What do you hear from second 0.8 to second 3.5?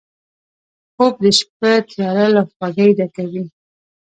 خوب د شپه تیاره له خوږۍ ډکوي